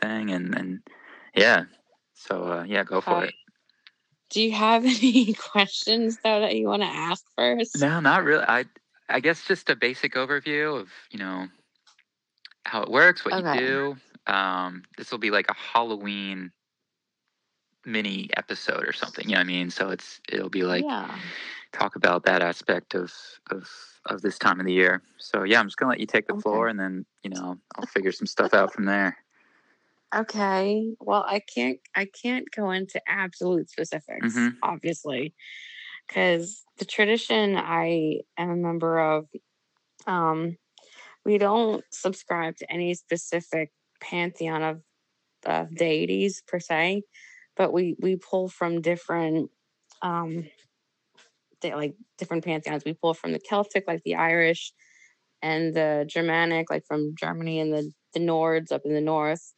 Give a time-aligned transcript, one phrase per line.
[0.00, 0.80] Coven and and
[1.34, 1.64] yeah.
[2.14, 3.28] So uh, yeah, go for Okay.
[3.28, 3.34] it.
[4.30, 7.76] Do you have any questions though that you want to ask first?
[7.80, 8.44] No, not really.
[8.46, 8.64] I
[9.08, 11.48] I guess just a basic overview of you know
[12.64, 13.58] how it works, what Okay.
[13.58, 14.32] you do.
[14.32, 16.52] Um, this will be like a Halloween
[17.84, 19.28] mini episode or something.
[19.28, 19.70] You know what I mean?
[19.70, 21.18] So it's it'll be like yeah.
[21.72, 23.12] talk about that aspect of
[23.50, 23.68] of
[24.06, 25.02] of this time of the year.
[25.18, 26.42] So yeah, I'm just gonna let you take the Okay.
[26.42, 29.16] floor, and then you know I'll figure some stuff out from there.
[30.14, 30.94] Okay.
[31.00, 34.58] Well, I can't I can't go into absolute specifics, Mhm.
[34.62, 35.34] obviously,
[36.08, 39.28] because the tradition I am a member of,
[40.06, 40.58] um,
[41.24, 44.82] we don't subscribe to any specific pantheon of
[45.46, 47.04] of deities per se,
[47.56, 49.50] but we we pull from different
[50.02, 50.50] um
[51.62, 52.84] they, like different pantheons.
[52.84, 54.72] We pull from the Celtic, like the Irish,
[55.42, 59.54] and the Germanic, like from Germany and the the Nords up in the north.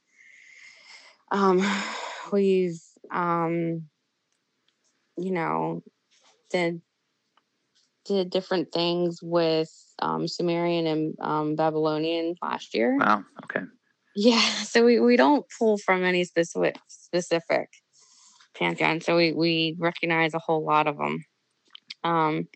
[1.32, 1.66] Um,
[2.32, 3.88] we've um,
[5.16, 5.82] you know,
[6.50, 6.80] did
[8.04, 12.96] did different things with um Sumerian and um Babylonian last year.
[12.98, 13.24] Wow.
[13.44, 13.64] Okay.
[14.14, 17.68] Yeah, so we, we don't pull from any specific specific
[18.54, 19.00] pantheon.
[19.00, 21.24] So we, we recognize a whole lot of them.
[22.04, 22.48] Um,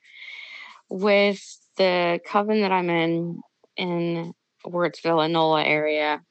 [0.88, 1.42] with
[1.76, 3.40] the coven that I'm in
[3.76, 4.32] in
[4.66, 6.22] Wirtsville and NOLA area,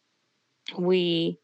[0.78, 1.40] we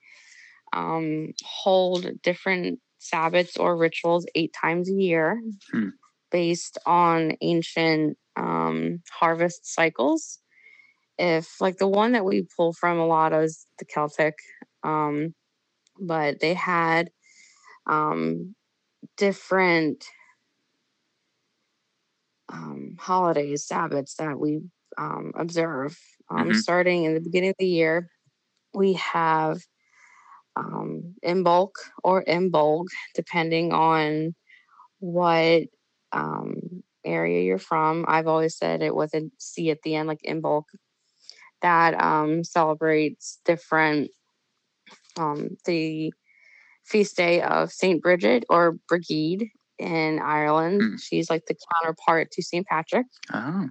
[0.73, 5.89] um, hold different Sabbaths or rituals eight times a year Hmm.
[6.31, 10.39] based on ancient um, harvest cycles
[11.17, 14.35] if like the one that we pull from a lot is the Celtic,
[14.83, 15.35] um,
[15.99, 17.11] but they had
[17.85, 18.55] um,
[19.17, 20.05] different
[22.49, 24.61] um, holidays, Sabbaths that we
[24.97, 25.97] um, observe.
[26.29, 26.55] Um, Mhm.
[26.55, 28.09] Starting in the beginning of the year,
[28.73, 29.61] we have
[30.55, 34.35] um, bulk or Imbolc, depending on
[34.99, 35.63] what
[36.11, 38.05] um, area you're from.
[38.07, 40.63] I've always said it with a C at the end, like Imbolc,
[41.61, 44.11] that um, celebrates different
[45.17, 46.13] um, the
[46.85, 49.43] feast day of Saint Bridget or Brigid
[49.77, 50.81] in Ireland.
[50.81, 50.95] Hmm.
[50.97, 53.07] She's like the counterpart to Saint Patrick.
[53.33, 53.69] Oh.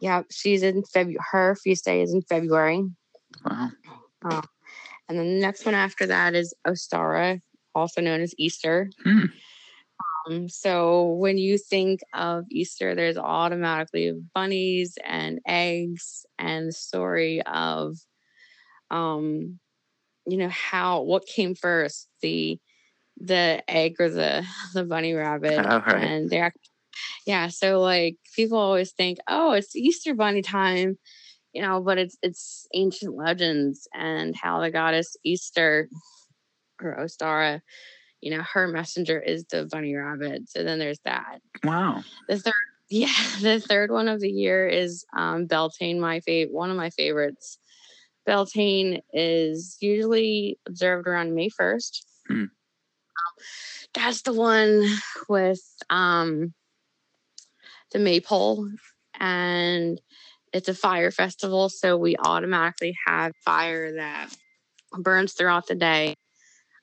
[0.00, 1.18] Yeah, she's in February.
[1.32, 2.84] Her feast day is in February,
[3.44, 4.42] Wow.
[5.08, 7.40] And then the next one after that is Ostara,
[7.74, 8.90] also known as Easter.
[9.04, 9.24] Hmm.
[10.28, 17.42] Um, so when you think of Easter, there's automatically bunnies and eggs and the story
[17.42, 17.96] of,
[18.90, 19.58] um,
[20.26, 22.58] you know, how what came first, the
[23.20, 26.04] the egg or the the bunny rabbit, Oh, right.
[26.04, 26.52] and they're
[27.26, 27.48] yeah.
[27.48, 30.98] So like people always think, oh, it's Easter bunny time,
[31.58, 35.88] you know, but it's it's ancient legends and how the goddess Easter
[36.80, 37.60] or Ostara
[38.20, 40.48] you know, her messenger is the bunny rabbit.
[40.48, 41.40] So then there's that.
[41.62, 42.02] Wow.
[42.28, 42.52] The third,
[42.90, 46.90] yeah, the third one of the year is um, Beltane, my favorite, one of my
[46.90, 47.58] favorites.
[48.26, 52.02] Beltane is usually observed around May 1st.
[52.26, 52.34] Hmm.
[52.34, 52.48] Um,
[53.94, 54.84] that's the one
[55.28, 56.52] with um,
[57.92, 58.68] the maypole,
[59.18, 60.00] and
[60.58, 61.68] it's a fire festival.
[61.68, 64.34] So we automatically have fire that
[64.92, 66.14] burns throughout the day,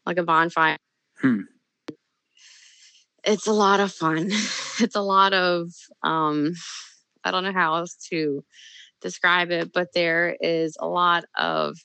[0.06, 0.78] like a bonfire
[1.22, 1.42] Hmm.
[3.24, 4.32] it's a lot of fun.
[4.80, 5.70] It's a lot of
[6.04, 6.54] um
[7.24, 8.44] I don't know how else to
[9.02, 11.78] describe it, but there is a lot of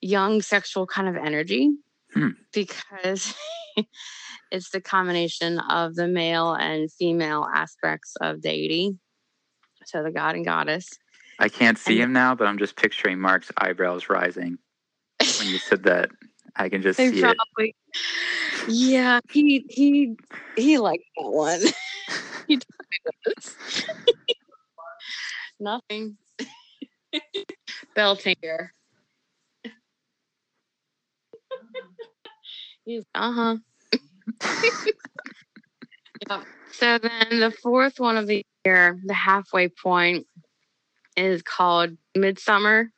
[0.00, 1.70] young sexual kind of energy
[2.14, 2.30] Hmm.
[2.52, 3.34] because
[4.50, 8.98] it's the combination of the male and female aspects of deity.
[9.88, 10.90] So the god and goddess.
[11.38, 14.58] I can't see And- him now, but I'm just picturing Mark's eyebrows rising
[15.38, 16.10] when you said that.
[16.54, 17.74] I can just see it.
[18.68, 20.14] Yeah, he he
[20.56, 21.60] he liked that one.
[22.46, 22.56] he
[23.26, 23.56] does.
[25.58, 26.18] Nothing.
[27.94, 28.74] Belting here.
[32.84, 33.56] He's uh huh.
[36.28, 36.44] Yep.
[36.72, 40.26] So then the fourth one of the year, the halfway point,
[41.16, 42.90] is called Midsummer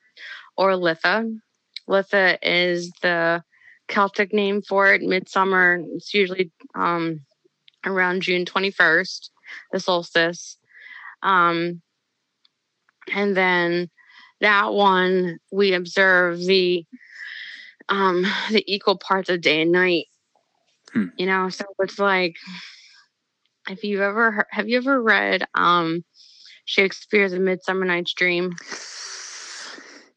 [0.57, 1.41] or Litha.
[1.89, 3.43] Litha is the
[3.89, 5.03] Celtic name for it.
[5.03, 7.21] Midsummer, it's usually um,
[7.85, 9.31] around June 21st,
[9.73, 10.59] the solstice.
[11.23, 11.83] Um,
[13.13, 13.91] and then
[14.41, 16.85] that one, we observe the
[17.89, 20.07] um, the equal parts of day and night.
[20.93, 21.07] Hmm.
[21.17, 22.37] You know, so it's like
[23.69, 26.05] if you ever heard, have you ever read um
[26.65, 28.55] Shakespeare's A Midsummer Night's Dream?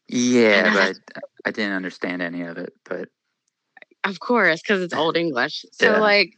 [0.08, 2.72] Yeah, but I, I didn't understand any of it.
[2.84, 3.08] But
[4.04, 5.64] Of course, because it's old English.
[5.72, 5.98] So Yeah.
[5.98, 6.34] like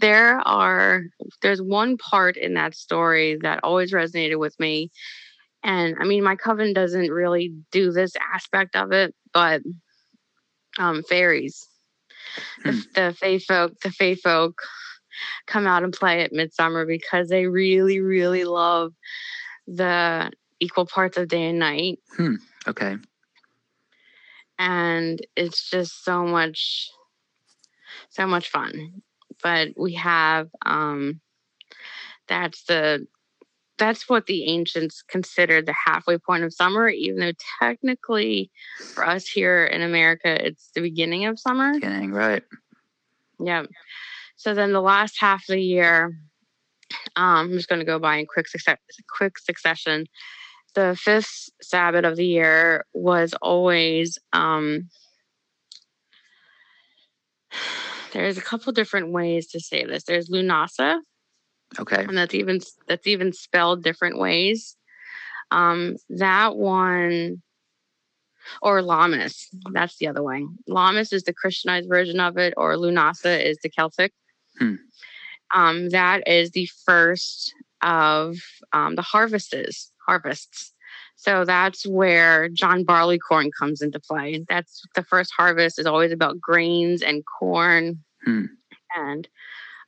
[0.00, 1.02] there are
[1.42, 4.90] there's one part in that story that always resonated with me.
[5.62, 9.62] And I mean my coven doesn't really do this aspect of it, but
[10.78, 11.66] um fairies.
[12.64, 12.78] The, Hmm.
[12.94, 14.60] the fae folk, the fae folk
[15.46, 18.92] come out and play at midsummer because they really, really love
[19.66, 20.30] the
[20.60, 21.98] equal parts of day and night.
[22.66, 22.96] okay,
[24.60, 26.90] and it's just so much
[28.10, 29.02] so much fun
[29.42, 31.20] but we have um
[32.28, 33.06] that's the
[33.78, 38.50] that's what the ancients considered the halfway point of summer even though technically
[38.94, 42.42] for us here in america it's the beginning of summer getting right.
[43.42, 43.64] yeah
[44.40, 46.16] so then the last half of the year
[47.16, 48.78] um, i'm just going to go by in quick success
[49.16, 50.06] quick succession
[50.74, 54.88] the fifth sabbath of the year was always um,
[58.12, 60.98] there's a couple different ways to say this there's lunasa
[61.78, 62.58] Okay, and that's even
[62.88, 64.76] that's even spelled different ways
[65.52, 67.42] um, that one
[68.62, 70.46] or Lammas, that's the other way.
[70.68, 74.12] Lammas is the Christianized version of it, or Lunasa is the Celtic.
[74.60, 74.74] Hmm.
[75.52, 78.36] Um, that is the first of
[78.72, 79.90] um, the harvests.
[80.06, 80.72] Harvests.
[81.16, 84.44] So that's where John Barleycorn comes into play.
[84.48, 88.44] That's the first harvest is always about grains and corn, Hmm.
[88.94, 89.28] and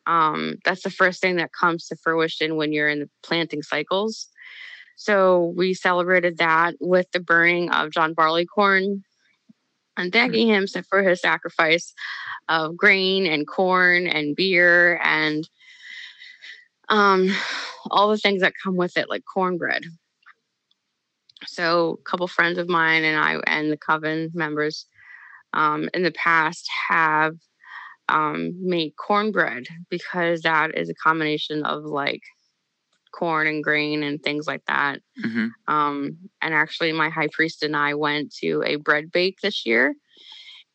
[0.06, 4.28] um, that's the first thing that comes to fruition when you're in the planting cycles.
[4.96, 9.02] So we celebrated that with the burning of John Barleycorn
[9.96, 11.92] and thanking him for his sacrifice
[12.48, 15.48] of grain and corn and beer and
[16.88, 17.34] um,
[17.90, 19.84] all the things that come with it, like cornbread.
[21.46, 24.86] So a couple friends of mine and I and the coven members
[25.52, 27.34] um, in the past have
[28.08, 32.22] um, made cornbread because that is a combination of like
[33.12, 35.00] corn and grain and things like that.
[35.22, 39.66] hmm Um, and actually, my high priest and I went to a bread bake this
[39.66, 39.94] year.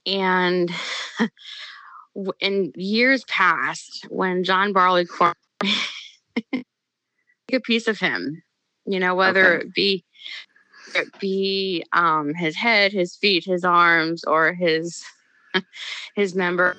[0.05, 0.71] And
[2.39, 5.33] in years past, when John Barleycorn
[6.43, 6.65] take
[7.53, 8.43] a piece of him,
[8.85, 9.65] you know, whether Okay.
[9.67, 10.05] it be
[10.95, 15.03] it be um, his head, his feet, his arms, or his
[16.15, 16.75] his member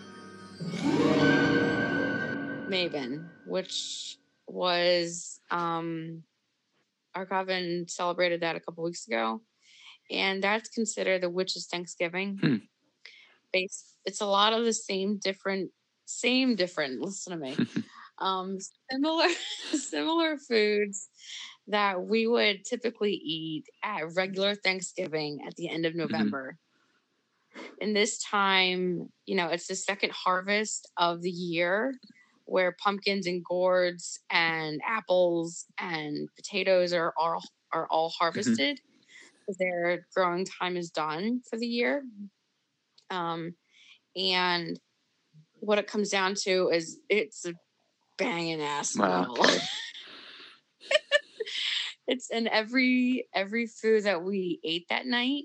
[2.68, 6.22] Mabon, which was um
[7.14, 9.40] our coven celebrated that a couple weeks ago.
[10.10, 12.38] And that's considered the witch's Thanksgiving.
[12.40, 12.56] Hmm.
[13.52, 15.70] Based it's a lot of the same different
[16.06, 17.56] same different listen to me.
[18.18, 18.58] um
[18.90, 19.28] similar
[19.72, 21.08] similar foods
[21.68, 26.56] that we would typically eat at regular Thanksgiving at the end of November.
[27.80, 31.94] And this time, you know, it's the second harvest of the year
[32.48, 38.80] where pumpkins and gourds and apples and potatoes are all are all harvested
[39.46, 42.02] because their growing time is done for the year.
[43.10, 43.54] Um,
[44.16, 44.80] and
[45.60, 47.52] what it comes down to is it's a
[48.16, 49.24] banging ass Wow.
[49.24, 49.36] meal.
[49.40, 49.58] Okay.
[52.06, 55.44] it's in every every food that we ate that night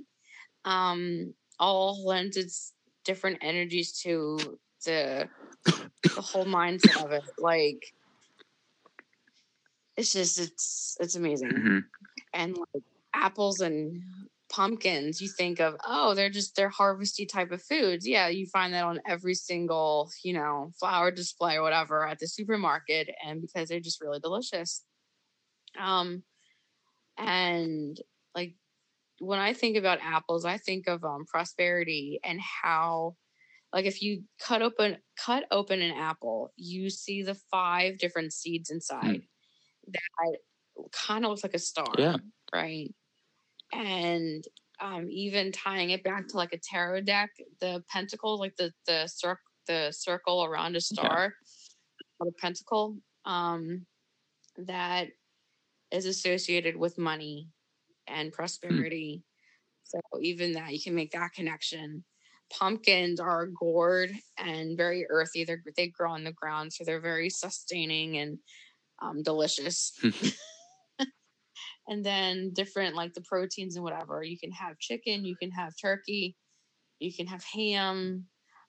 [0.65, 5.27] um all lends its different energies to the
[5.65, 7.93] the whole mindset of it like
[9.95, 11.51] it's just it's it's amazing.
[11.51, 11.79] Hmm
[12.33, 14.01] and like apples and
[14.51, 18.07] pumpkins you think of oh they're just they're harvesty type of foods.
[18.07, 22.27] Yeah you find that on every single you know flower display or whatever at the
[22.27, 24.83] supermarket and because they're just really delicious.
[25.79, 26.23] Um
[27.17, 27.99] and
[28.35, 28.55] like
[29.19, 33.15] when i think about apples i think of um prosperity and how
[33.73, 38.69] like if you cut open cut open an apple you see the five different seeds
[38.69, 39.21] inside
[39.87, 40.37] that
[40.91, 42.17] kind of looks like a star Yeah.
[42.53, 42.93] right
[43.73, 44.43] and
[44.81, 49.07] um even tying it back to like a tarot deck the pentacle like the the
[49.07, 51.33] circle the circle around a star
[52.17, 53.85] called a pentacle um,
[54.57, 55.07] that
[55.91, 57.49] is associated with money
[58.07, 59.23] and prosperity.
[59.83, 62.03] So even that you can make that connection.
[62.57, 65.43] Pumpkins are gourd and very earthy.
[65.43, 68.39] They they grow on the ground, so they're very sustaining and
[69.01, 69.93] um, delicious.
[71.87, 74.23] and then different like the proteins and whatever.
[74.23, 76.35] You can have chicken, you can have turkey,
[76.99, 78.25] you can have ham.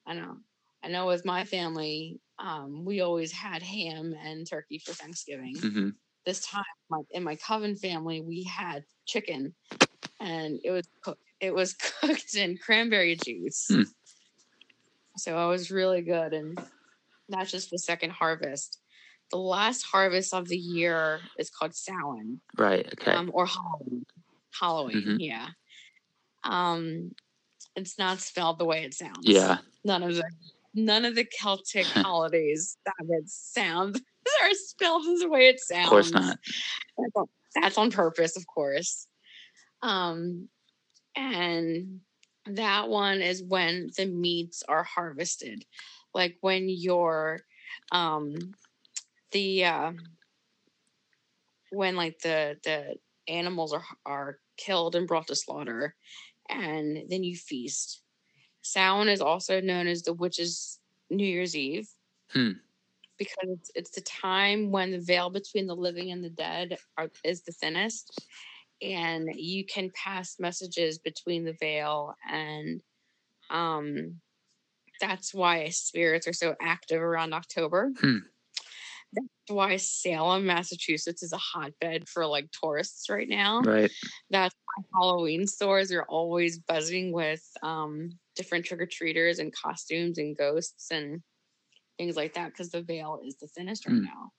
[0.06, 0.36] I know.
[0.82, 5.56] I know with my family, um, we always had ham and turkey for Thanksgiving.
[5.58, 5.88] hmm
[6.26, 9.54] This time, my, in my coven family, we had chicken,
[10.20, 11.23] and it was cooked.
[11.40, 13.66] It was cooked in cranberry juice.
[13.68, 13.82] Hmm.
[15.16, 16.58] So it was really good, and
[17.28, 18.80] that's just the second harvest.
[19.30, 22.86] The last harvest of the year is called Samhain Right.
[22.94, 23.12] Okay.
[23.12, 24.04] um, or Halloween.
[24.58, 25.16] Halloween, Mhm.
[25.20, 25.48] yeah.
[26.44, 27.12] Um,
[27.76, 29.20] it's not spelled the way it sounds.
[29.22, 29.58] yeah.
[29.84, 30.24] None of the
[30.74, 34.00] none of the Celtic holidays that it sound
[34.42, 35.84] are spelled the way it sounds.
[35.86, 36.38] Of course not.
[36.98, 39.06] That's on, that's on purpose, of course.
[39.82, 40.48] Um,
[41.16, 42.00] and
[42.46, 45.64] that one is when the meats are harvested,
[46.14, 47.40] like when your
[47.92, 48.34] um
[49.32, 49.92] the uh,
[51.70, 52.96] when like the the
[53.28, 55.94] animals are are killed and brought to slaughter,
[56.48, 58.02] and then you feast.
[58.62, 60.80] Samhain is also known as the witches'
[61.10, 61.88] New Year's Eve.
[62.30, 62.52] Hmm.
[63.18, 67.10] Because it's, it's the time when the veil between the living and the dead are,
[67.22, 68.20] is the thinnest,
[68.84, 72.80] and you can pass messages between the veil, and
[73.50, 74.20] um,
[75.00, 77.90] that's why spirits are so active around October.
[77.98, 78.18] Hmm.
[79.12, 83.90] That's why Salem, Massachusetts, is a hotbed for like tourists right now Right.
[84.30, 90.18] that's why Halloween stores are always buzzing with um, different trick or treaters and costumes
[90.18, 91.22] and ghosts and
[91.98, 94.04] things like that because the veil is the thinnest right Mm.
[94.04, 94.32] now.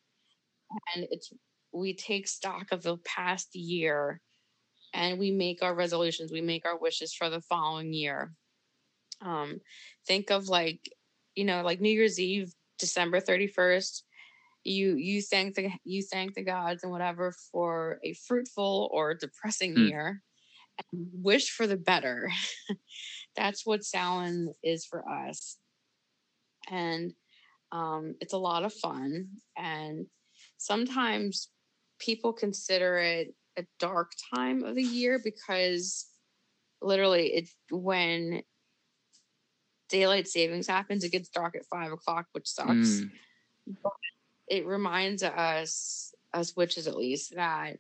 [0.95, 1.31] And it's
[1.71, 4.21] we take stock of the past year
[4.95, 8.31] and we make our resolutions, we make our wishes for the following year.
[9.21, 9.59] Um,
[10.07, 10.89] think of like,
[11.35, 14.03] you know, like New Year's Eve, December 31st.
[14.63, 19.75] You you thank the you thank the gods and whatever for a fruitful or depressing
[19.75, 19.87] Hmm.
[19.87, 20.23] year
[20.93, 22.31] and wish for the better.
[23.35, 25.57] That's what Samhain is for us.
[26.69, 27.13] And
[27.71, 29.27] um, it's a lot of fun.
[29.57, 30.07] And
[30.57, 31.49] sometimes
[31.99, 36.07] people consider it a dark time of the year because
[36.81, 38.43] literally it when
[39.89, 43.09] daylight savings happens, it gets dark at five o'clock, which sucks Mm,
[44.47, 47.77] it reminds us, us witches at least, that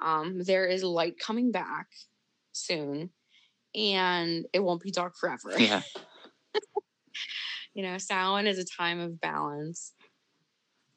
[0.00, 1.86] um, there is light coming back
[2.52, 3.10] soon
[3.74, 5.52] and it won't be dark forever.
[5.58, 5.82] yeah.
[7.74, 9.92] You know, Samhain is a time of balance,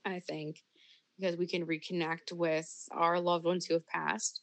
[0.04, 0.58] I think,
[1.22, 4.42] because we can reconnect with our loved ones who have passed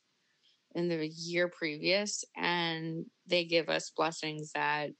[0.74, 4.90] in the year previous and they give us blessings that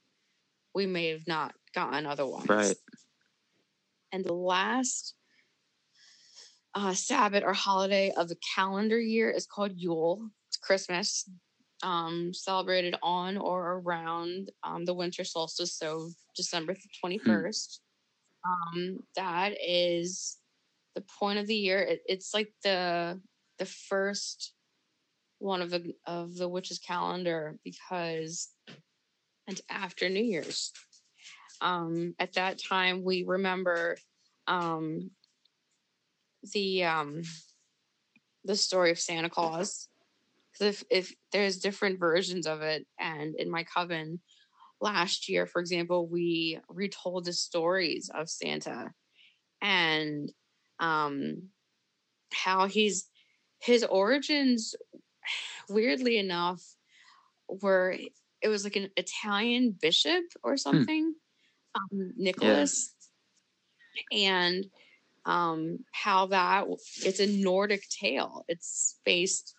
[0.75, 2.47] we may have not gotten otherwise.
[2.49, 2.75] Right.
[4.11, 5.13] And the last
[6.75, 10.29] uh, Sabbath or holiday of the calendar year is called Yule.
[10.49, 11.29] It's Christmas,
[11.81, 17.81] um, celebrated on or around um, the winter solstice, so December twenty first.
[18.45, 20.37] Um, that is
[20.95, 21.79] the point of the year.
[21.79, 23.19] It, it's like the
[23.57, 24.53] the first
[25.39, 28.49] one of the of the witch's calendar because
[29.47, 30.71] it's after New Year's
[31.61, 33.97] um, at that time we remember
[34.47, 35.11] um,
[36.53, 37.21] the um,
[38.45, 39.87] the story of Santa Claus.
[40.59, 44.19] If if there's different versions of it, and in my coven
[44.81, 48.91] last year, for example, we retold the stories of Santa
[49.61, 50.31] and
[50.79, 51.49] um,
[52.33, 53.09] how he's
[53.59, 54.75] his origins.
[55.69, 56.63] Weirdly enough,
[57.47, 57.95] were
[58.41, 61.13] it was like an Italian bishop or something,
[61.75, 62.93] um, Nicholas,
[64.11, 64.65] and
[65.25, 66.65] um, how that
[67.03, 68.45] it's a Nordic tale.
[68.47, 69.55] It's based.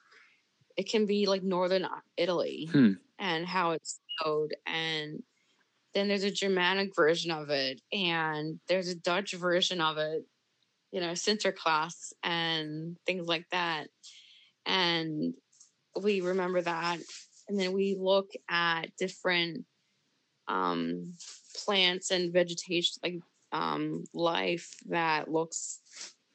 [0.76, 1.86] It can be like northern
[2.16, 2.92] Italy, Hmm.
[3.18, 5.22] and how it's snowed, and
[5.92, 10.24] then there's a Germanic version of it, and there's a Dutch version of it.
[10.92, 13.86] You know, Sinterklaas and things like that,
[14.66, 15.34] and
[16.00, 16.98] we remember that,
[17.48, 19.64] and then we look at different
[20.48, 21.14] um,
[21.64, 23.20] plants and vegetation, like
[23.52, 25.80] um, life that looks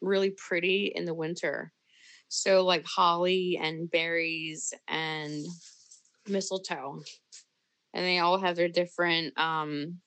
[0.02, 1.72] really pretty in the winter.
[2.28, 5.46] So, like holly and berries and
[6.28, 7.02] mistletoe,
[7.94, 10.00] and they all have their different um,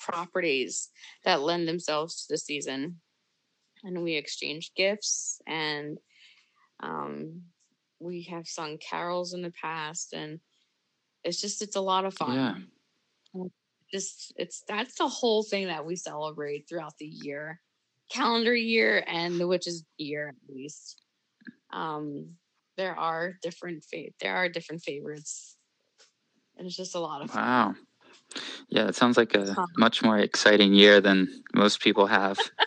[0.00, 0.88] properties
[1.24, 3.00] that lend themselves to the season.
[3.84, 5.98] And we exchange gifts and
[6.80, 7.42] um,
[8.00, 10.40] we have sung carols in the past and
[11.24, 12.66] it's just it's a lot of fun
[13.34, 13.48] Yeah.
[13.92, 17.60] just it's that's the whole thing that we celebrate throughout the year
[18.10, 21.02] calendar year and the witches year at least
[21.72, 22.36] um
[22.76, 25.56] there are different fa- there are different favorites
[26.56, 27.74] and it's just a lot of fun Wow.
[28.68, 32.38] Yeah, it sounds like a much more exciting year than most people have.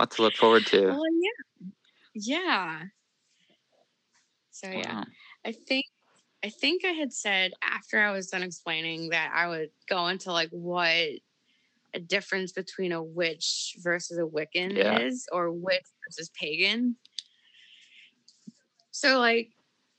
[0.00, 0.86] lot to look forward to.
[0.86, 1.68] well, yeah
[2.14, 2.82] yeah
[4.50, 5.04] so yeah
[5.44, 5.86] I think
[6.42, 10.32] I think I had said after I was done explaining that I would go into
[10.32, 11.08] like what
[11.92, 15.06] a difference between a witch versus a Wiccan Yeah.
[15.06, 16.96] is, or witch versus pagan.
[18.90, 19.50] So like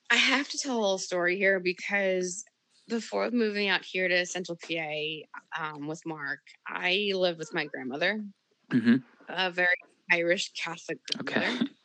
[0.10, 2.43] I have to tell a little story here because
[2.88, 5.22] before moving out here to Central PA
[5.60, 8.24] um, with Mark, I lived with my grandmother,
[8.72, 8.98] hmm
[9.29, 9.67] a very
[10.12, 11.34] Irish Catholic Okay.
[11.34, 11.65] grandmother.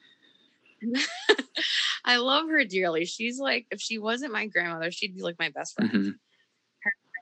[2.05, 3.05] I love her dearly.
[3.05, 5.91] She's like, if she wasn't my grandmother, she'd be like my best friend.
[5.91, 6.11] hmm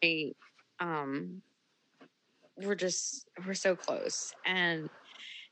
[0.02, 0.32] I,
[0.80, 1.40] um,
[2.56, 4.88] we're just we're so close, and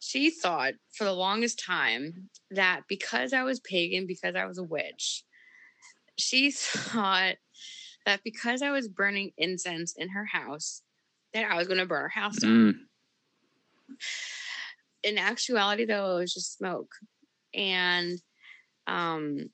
[0.01, 4.65] she thought for the longest time that because I was pagan, because I was a
[4.65, 5.25] witch,
[6.19, 7.37] she thought
[8.05, 10.83] that because I was burning incense in her house,
[11.33, 12.75] that I was going to burn her house down Mm.
[15.03, 16.93] In actuality though it was just smoke.
[17.55, 18.21] And
[18.87, 19.51] um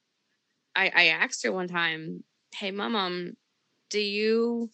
[0.75, 3.33] i i asked her one time hey mom um
[3.91, 4.71] do you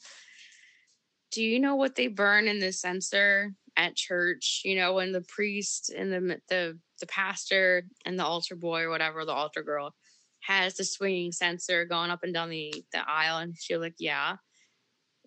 [1.32, 4.62] do you know what they burn in the censer at church?
[4.64, 8.90] You know when the priest and the the the pastor and the altar boy or
[8.90, 9.94] whatever the altar girl
[10.40, 13.38] has the swinging censer going up and down the the aisle?
[13.38, 14.32] And she was like yeah.
[14.32, 14.37] "Y-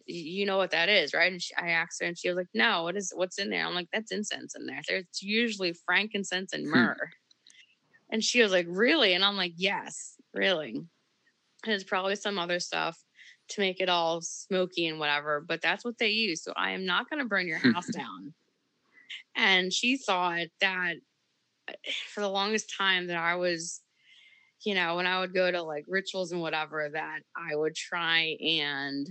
[0.07, 1.31] you know what that is right?
[1.31, 3.65] And she, i asked her and she was like no what is what's in there?
[3.65, 4.81] I'm like that's incense in there.
[4.87, 6.71] There's usually frankincense and Hmm.
[6.71, 7.09] myrrh.
[8.09, 9.13] And she was like really?
[9.13, 10.75] And i'm like yes really.
[11.63, 12.97] And it's probably some other stuff
[13.49, 16.85] to make it all smoky and whatever but that's what they use so i am
[16.85, 18.33] not going to burn your house down.
[19.35, 20.95] And she thought that
[21.69, 21.73] uh,
[22.13, 23.81] for the longest time that i was
[24.65, 28.35] you know when i would go to like rituals and whatever that i would try
[28.41, 29.07] and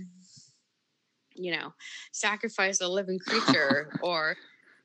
[1.37, 1.73] you know
[2.11, 4.35] sacrifice a living creature or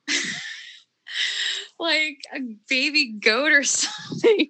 [1.79, 4.49] like a baby goat or something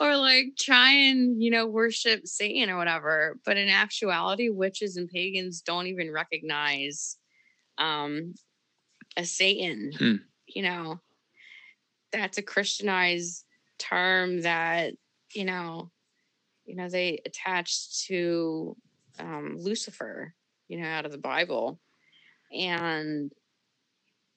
[0.00, 5.08] or like try and you know worship satan or whatever but in actuality witches and
[5.08, 7.16] pagans don't even recognize
[7.78, 8.34] um
[9.16, 10.16] a satan Hmm.
[10.46, 11.00] you know
[12.12, 13.44] that's a christianized
[13.78, 14.94] term that
[15.34, 15.90] you know
[16.64, 18.76] you know they attach to
[19.18, 20.34] um lucifer
[20.72, 21.78] you know out of the bible.
[22.50, 23.30] And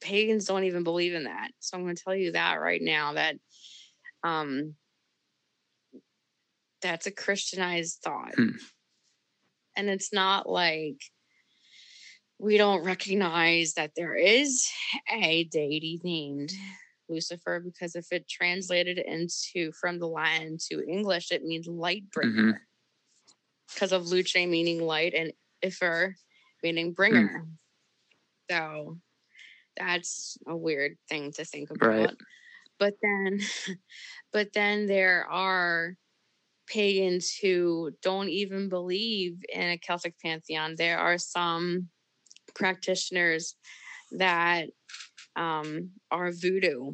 [0.02, 1.52] pagans don't even believe in that.
[1.60, 3.38] So i'm going to tell you that right now that
[4.24, 4.76] um
[6.82, 8.36] that's a christianized thought.
[8.36, 8.58] Hmm.
[9.78, 11.02] and it's not like
[12.38, 14.68] we don't recognize that there is
[15.10, 16.52] a deity named
[17.08, 22.62] lucifer because if it translated into from the latin to english it means light bringer
[23.74, 25.32] because of luce meaning light and
[25.66, 26.14] ifer
[26.64, 27.46] meaning bringer.
[28.50, 28.98] So
[29.78, 31.90] that's a weird thing to think about.
[31.90, 32.16] Right.
[32.80, 33.40] but then
[34.34, 35.96] but then there are
[36.68, 40.76] pagans who don't even believe in a celtic pantheon.
[40.78, 41.90] There are some
[42.56, 43.56] practitioners
[44.12, 44.70] that
[45.36, 46.94] um, are voodoo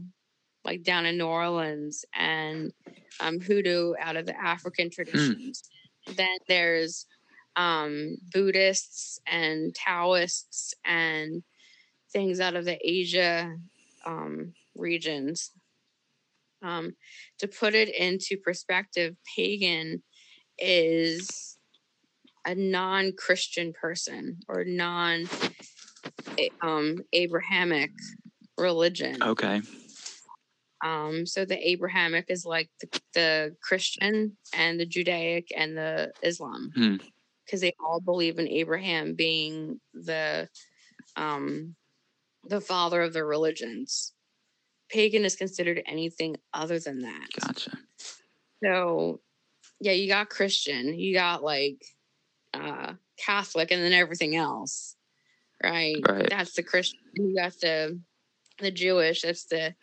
[0.64, 2.72] like down in new orleans and
[3.20, 5.64] um, hoodoo out of the african traditions.
[6.16, 7.06] Then there's
[7.56, 11.44] um, buddhists and taoists and
[12.12, 13.56] things out of the asia
[14.06, 15.52] um, regions
[16.64, 16.96] um,
[17.40, 20.04] to put it into perspective, pagan
[20.60, 21.58] is
[22.46, 25.26] a non-Christian person or non
[26.62, 27.92] um, Abrahamic
[28.58, 29.22] religion.
[29.22, 29.62] Okay.
[30.84, 36.72] Um, so the Abrahamic is like the, the Christian and the Judaic and the Islam
[36.76, 36.96] Hmm.
[37.52, 40.48] Because they all believe in Abraham being the
[41.18, 41.76] um,
[42.46, 44.14] the father of their religions.
[44.90, 47.28] Pagan is considered anything other than that.
[47.40, 47.78] Gotcha.
[48.64, 49.20] So,
[49.82, 51.84] yeah, you got Christian, you got like
[52.54, 54.96] uh Catholic, and then everything else,
[55.62, 55.98] right?
[56.08, 56.30] Right.
[56.30, 57.00] That's the Christian.
[57.16, 58.00] You got the
[58.60, 59.24] the Jewish.
[59.24, 59.76] That's the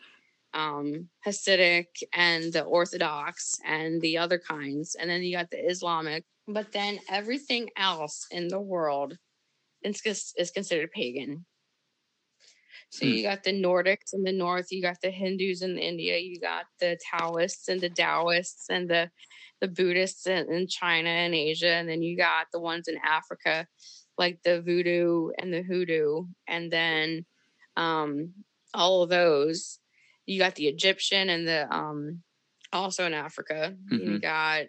[0.55, 6.25] um Hasidic and the Orthodox and the other kinds, and then you got the Islamic.
[6.47, 9.19] But then everything else in the world
[9.83, 11.45] is, is considered pagan.
[12.91, 13.13] So Hmm.
[13.13, 16.65] you got the Nordics in the north, you got the Hindus in India, you got
[16.81, 19.11] the Taoists and the Taoists and the
[19.61, 23.67] the Buddhists in, in China and Asia, and then you got the ones in Africa,
[24.17, 27.27] like the Voodoo and the Hoodoo, and then
[27.77, 28.33] um,
[28.73, 29.81] all of those.
[30.29, 32.23] You got the Egyptian and the um,
[32.73, 33.75] also in Africa.
[33.91, 34.23] You Mhm.
[34.23, 34.67] got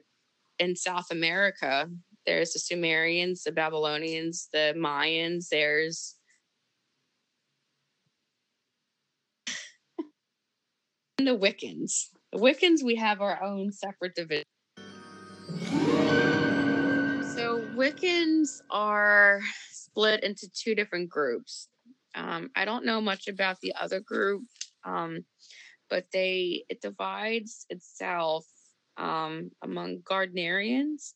[0.59, 1.91] in South America.
[2.25, 5.49] There's the Sumerians, the Babylonians, the Mayans.
[5.49, 6.15] There's
[11.17, 12.09] and the Wiccans.
[12.31, 14.45] The Wiccans, we have our own separate division.
[17.21, 19.41] So Wiccans are
[19.71, 21.67] split into two different groups.
[22.15, 24.43] Um, I don't know much about the other group,
[24.83, 25.25] um,
[25.89, 28.45] but they it divides itself
[28.97, 31.13] um, among Gardnerians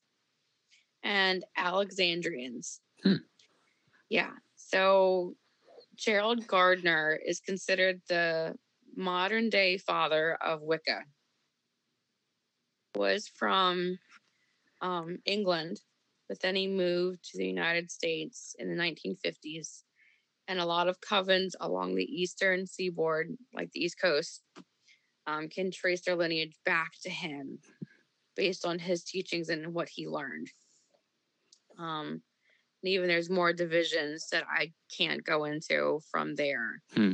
[1.04, 2.80] and Alexandrians.
[3.04, 3.23] Hmm.
[4.10, 4.32] Yeah.
[4.56, 5.36] So
[5.95, 8.56] Gerald Gardner is considered the
[8.95, 11.04] modern day father of Wicca.
[12.95, 13.97] Was from
[14.82, 15.80] um, England,
[16.30, 19.82] but then he moved to the United States in the 1950s.
[20.47, 24.41] And a lot of covens along the eastern seaboard, like the East Coast,
[25.25, 27.60] um, can trace their lineage back to him
[28.36, 30.49] based on his teachings and what he learned.
[31.77, 32.21] Um,
[32.84, 36.82] and even there's more divisions that I can't go into from there.
[36.93, 37.13] Hmm.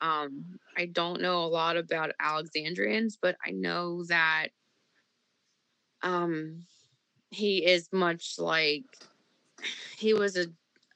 [0.00, 0.44] Um,
[0.76, 4.48] I don't know a lot about Alexandrians, but I know that
[6.02, 6.64] um,
[7.30, 8.84] he is much like
[9.96, 10.46] he was a,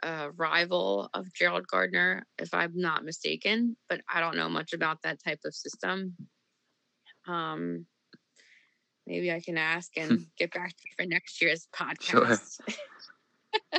[0.03, 5.03] a rival of Gerald Gardner, if I'm not mistaken, but I don't know much about
[5.03, 6.17] that type of system.
[7.27, 7.87] Um,
[9.07, 12.61] maybe I can ask and get back to you for next year's podcast.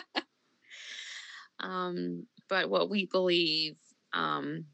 [1.59, 3.75] um, but what we believe
[4.13, 4.65] um,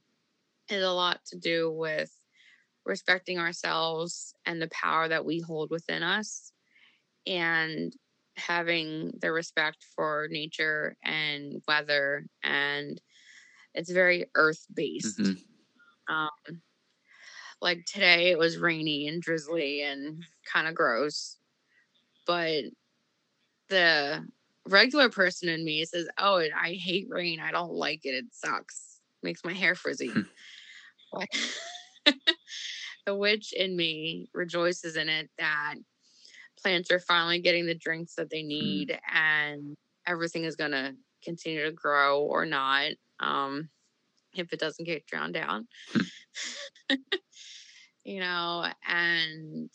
[0.69, 2.11] is a lot to do with
[2.85, 6.51] respecting ourselves and the power that we hold within us
[7.27, 7.93] and
[8.39, 13.01] having the respect for nature and weather and
[13.73, 15.43] it's very earth based Mhm.
[16.07, 16.61] um
[17.61, 21.37] like today it was rainy and drizzly and kind of gross
[22.25, 22.63] but
[23.69, 24.25] the
[24.67, 27.39] regular person in me says oh i hate rain.
[27.39, 28.09] I don't like it.
[28.15, 28.99] It sucks.
[29.23, 30.09] Makes my hair frizzy.
[30.09, 30.21] Hmm.
[33.05, 35.75] The witch in me rejoices in it that
[36.61, 39.75] plants are finally getting the drinks that they need and
[40.07, 43.69] everything is going to continue to grow or not um
[44.33, 45.63] if it doesn't get drowned out.
[48.05, 49.69] You know and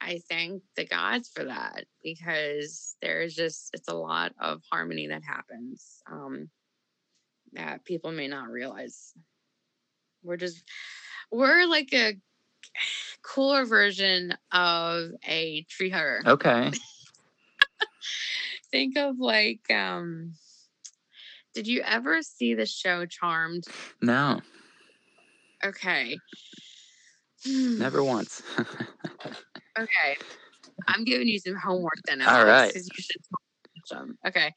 [0.00, 5.22] i thank the gods for that because there's just it's a lot of harmony that
[5.22, 6.48] happens um
[7.54, 9.12] that people may not realize.
[10.22, 10.64] We're just
[11.30, 12.14] we're like a
[13.24, 16.22] cooler version of a tree hugger.
[16.26, 16.70] Okay.
[18.70, 20.32] think of like um
[21.54, 23.64] did you ever see the show charmed?
[24.02, 24.40] No,
[25.64, 26.16] okay.
[27.46, 28.42] Never once.
[29.78, 30.16] okay.
[30.88, 32.74] I'm giving you some homework then All right.
[32.74, 33.22] you should
[34.26, 34.52] okay.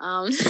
[0.00, 0.30] Um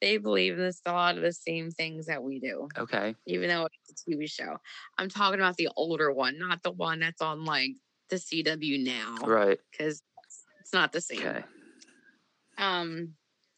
[0.00, 3.14] they believe in this a lot of the same things that we do okay.
[3.26, 4.56] even though it's a tv show
[4.98, 7.70] i'm talking about the older one not the one that's on like
[8.10, 9.58] the cw now Right.
[9.70, 10.02] because
[10.60, 11.44] it's not the same Okay.
[12.58, 13.14] um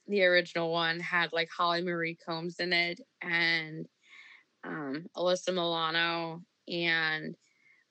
[0.07, 3.87] the original one had like Holly Marie Combs in it and
[4.65, 7.35] um Alyssa Milano and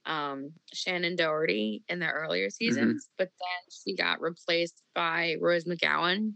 [0.05, 6.33] um Shannen Doherty in the earlier seasons, but then she got replaced by Rose McGowan.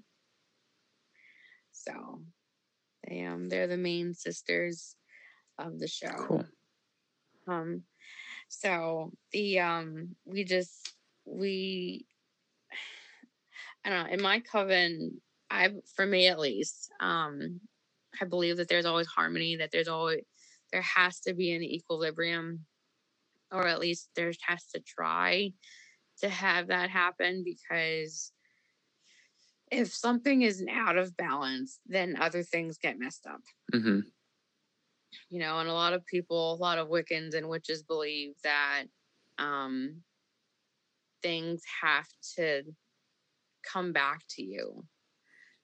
[1.88, 2.22] So
[3.08, 4.96] they um they're the main sisters
[5.58, 6.14] of the show.
[6.16, 6.46] Cool.
[7.48, 7.84] Um,
[8.50, 10.94] so the um, we just
[11.26, 12.06] we,
[13.86, 14.14] I don't know.
[14.14, 17.62] In my coven, I for me at least, um,
[18.22, 19.58] I believe that there's always harmony.
[19.58, 20.22] That there's always
[20.72, 22.66] there has to be an equilibrium,
[23.52, 25.52] or at least there has to try
[26.20, 28.32] to have that happen because
[29.72, 33.42] if something is out of balance, then other things get messed up.
[33.74, 34.02] Hmm
[35.30, 38.84] you know and a lot of people a lot of wiccans and witches believe that
[39.38, 40.02] um
[41.22, 42.64] things have to
[43.64, 44.84] come back to you.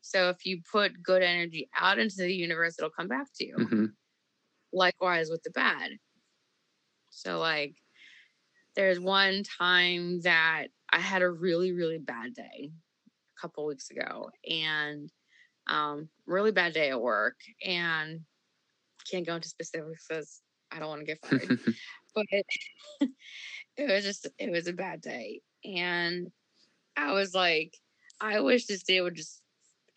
[0.02, 3.56] So if you put good energy out into the universe it'll come back to you.
[3.58, 3.86] Hmm
[4.74, 5.92] likewise with the bad.
[7.10, 7.76] So like
[8.76, 12.70] there's one time that i had a really really bad day
[13.38, 15.12] a couple weeks ago and
[15.68, 18.22] um really bad day at work and
[19.10, 21.60] can't go into specifics because I don't want to get fired.
[22.16, 22.46] but it,
[23.78, 26.28] it was just it was a bad day and
[26.98, 27.74] i was like
[28.20, 29.42] i wish this day would just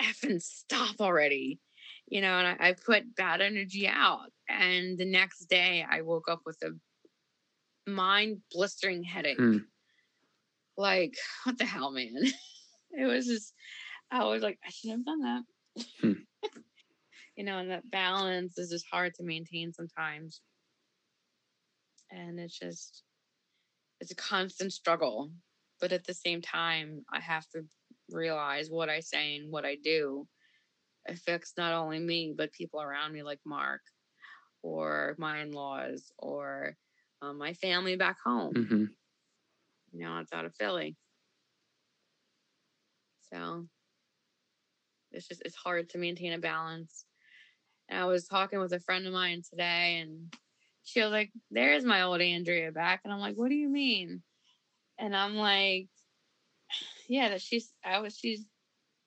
[0.03, 1.59] effing stop already
[2.07, 6.29] you know and I, I put bad energy out and the next day i woke
[6.29, 6.70] up with a
[7.90, 9.59] mind blistering headache Hmm.
[10.76, 12.14] like what the hell man
[12.92, 13.55] it was just
[14.11, 15.42] i was like i shouldn't have done that.
[16.00, 16.12] Hmm.
[17.37, 20.40] you know and that balance is just hard to maintain sometimes.
[22.11, 23.05] And it's just
[24.00, 25.31] it's a constant struggle
[25.81, 27.62] but at the same time i have to
[28.11, 30.26] realize what i say and what i do
[31.07, 33.81] affects not only me but people around me like mark
[34.62, 36.76] or my in-laws or
[37.22, 38.55] um, my family back home.
[38.55, 38.85] Hmm
[39.92, 40.96] you know it's out of philly
[43.33, 43.66] so
[45.12, 47.05] it's just it's hard to maintain a balance.
[47.88, 50.35] And i was talking with a friend of mine today and
[50.85, 53.01] she was like there's my old andrea back.
[53.05, 54.23] And i'm like what do you mean?
[54.99, 55.88] And i'm like
[57.09, 58.45] yeah that she's i was she's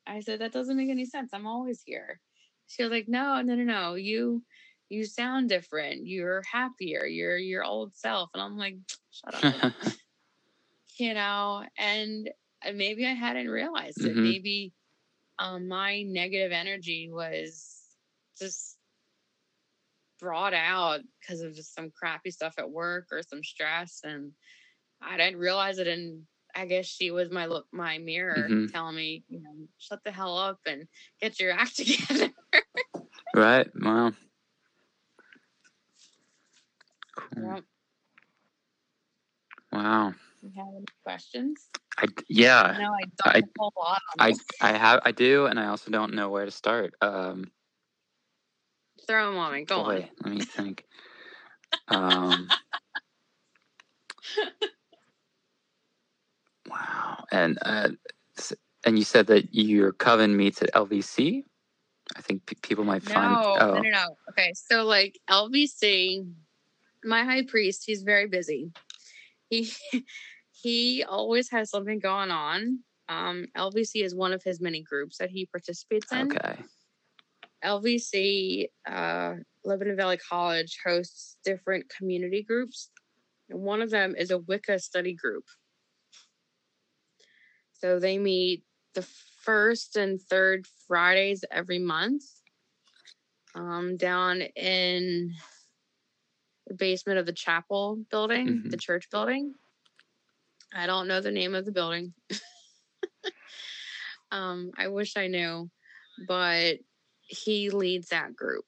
[0.06, 1.32] i said that doesn't make any sense.
[1.34, 2.20] I'm always here.
[2.68, 3.96] She was like no no no no.
[3.96, 4.44] You
[4.90, 6.06] you sound different.
[6.06, 7.06] You're happier.
[7.06, 8.30] You're your old self.
[8.34, 8.78] And i'm like
[9.12, 9.74] shut up.
[11.00, 11.64] You know?
[11.78, 12.30] And
[12.72, 14.24] maybe i hadn't realized it Mhm.
[14.24, 14.74] maybe
[15.40, 17.82] um, my negative energy was
[18.40, 18.78] just
[20.20, 24.32] brought out because of just some crappy stuff at work or some stress and
[25.02, 26.24] i didn't realize it and
[26.56, 28.72] i guess she was my look my mirror Mhm.
[28.72, 30.88] telling me you know shut the hell up and
[31.20, 32.32] get your act together
[33.36, 33.68] right.
[33.82, 34.12] Wow.
[37.16, 37.56] Cool.
[37.56, 37.64] Yep.
[39.72, 40.14] Wow.
[40.42, 42.76] you have any questions I d- yeah.
[42.80, 44.62] no i I- don't a whole lot on I.
[44.62, 46.94] I have I do, and I also don't know where to start.
[47.02, 47.46] Um,
[49.08, 50.86] throw them on me go boy, on let me think.
[51.88, 52.50] Um,
[56.70, 57.90] wow, and uh,
[58.86, 61.44] and you said that your coven meets at LVC.
[62.16, 63.32] I think pe people might No, find.
[63.32, 64.18] no, Oh, no, no.
[64.30, 66.28] Okay, so like LVC,
[67.04, 68.72] my high priest, he's very busy.
[69.50, 69.72] He
[70.64, 72.80] he always has something going on.
[73.10, 76.32] Um, LVC is one of his many groups that he participates in.
[76.32, 76.56] okay.
[77.64, 82.90] LVC, uh, Lebanon Valley College hosts different community groups.
[83.50, 85.44] And one of them is a Wicca study group.
[87.74, 88.64] So they meet
[88.96, 89.06] the
[89.42, 92.24] first and third Fridays every month
[93.54, 95.34] um, down in
[96.68, 99.54] the basement of the chapel building, the church building.
[100.76, 102.14] I don't know the name of the building.
[104.32, 105.70] um, I wish I knew,
[106.28, 106.78] but
[107.22, 108.66] he leads that group.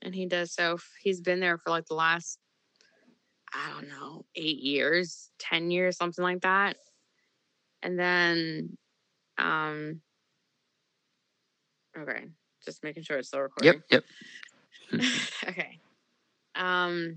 [0.00, 0.78] And he does so.
[1.00, 2.38] He's been there for like the last,
[3.52, 6.76] I don't know, eight years, 10 years, something like that.
[7.82, 8.78] And then,
[9.38, 10.00] um,
[11.96, 12.24] okay,
[12.64, 13.82] just making sure it's still recording.
[13.90, 14.04] Yep.
[14.90, 15.02] Yep.
[15.48, 15.78] okay.
[16.54, 17.16] Um,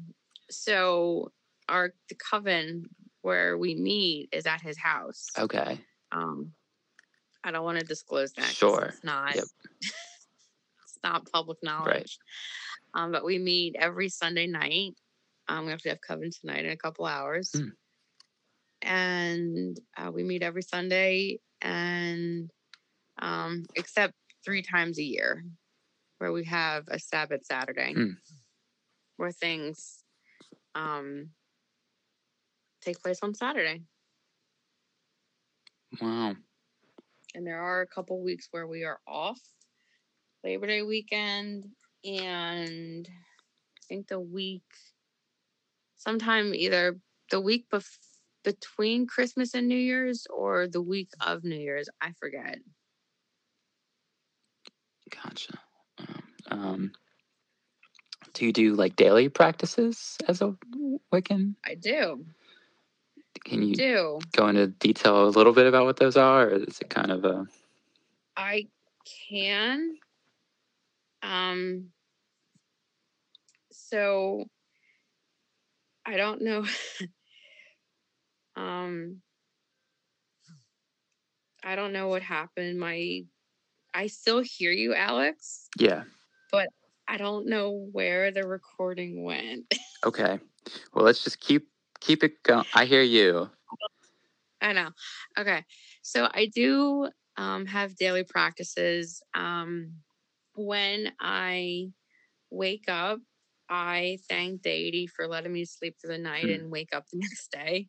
[0.49, 1.31] so
[1.67, 2.89] our the coven
[3.25, 5.29] where we meet is at his house.
[5.35, 5.79] Okay.
[6.11, 6.51] Um,
[7.43, 8.45] I don't want to disclose that.
[8.45, 8.91] Sure.
[8.93, 9.35] It's not.
[9.35, 9.45] Yep.
[9.81, 12.19] it's not public knowledge.
[12.93, 13.03] Right.
[13.03, 14.93] Um, but we meet every Sunday night.
[15.47, 17.51] Um, we actually have coven tonight in a couple hours.
[17.51, 17.69] Hmm.
[18.83, 22.51] And uh, we meet every Sunday, and
[23.19, 24.13] um, except
[24.45, 25.43] three times a year,
[26.19, 28.11] where we have a Sabbath Saturday, Hmm.
[29.17, 30.03] where things
[30.75, 31.31] um,
[32.85, 33.81] take place on Saturday.
[36.01, 36.35] Wow.
[37.35, 39.39] and there are a couple weeks where we are off
[40.43, 41.65] labor day weekend
[42.03, 44.63] and i think the week
[45.95, 46.97] sometime either
[47.31, 47.97] the week bef-
[48.43, 52.59] between christmas and new year's or the week of new year's i forget
[55.23, 55.53] Gotcha.
[55.99, 56.91] Um, um,
[58.33, 60.55] do you do like daily practices as a
[61.13, 61.55] Wiccan?
[61.63, 62.25] i do
[63.45, 66.79] Can you do go into detail a little bit about what those are, or is
[66.79, 67.45] it kind of a
[68.35, 68.67] i
[69.29, 69.95] can
[71.23, 71.85] um
[73.71, 74.45] so
[76.05, 76.65] i don't know
[78.57, 79.21] um
[81.63, 83.21] i don't know what happened my
[83.93, 86.03] i still hear you alex yeah?
[86.51, 86.69] But
[87.07, 89.71] I don't know where the recording went
[90.05, 90.39] Okay.
[90.93, 91.67] Well, let's just keep
[92.05, 92.65] keep it going.
[92.73, 93.49] I hear you.
[94.61, 94.89] i know
[95.37, 95.63] okay
[96.01, 99.91] so i do um have daily practices um
[100.55, 101.87] when i
[102.51, 103.19] wake up,
[103.69, 106.49] I thank deity for letting me sleep through the night Hmm.
[106.49, 107.87] and wake up the next day.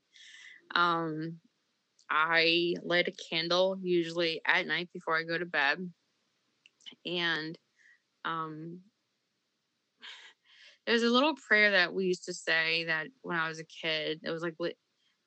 [0.75, 1.39] Um,
[2.11, 5.91] I light a candle usually at night before I go to bed,
[7.05, 7.59] and
[8.25, 8.81] um,
[10.87, 14.21] there's a little prayer that we used to say that when I was a kid.
[14.23, 14.55] It was like,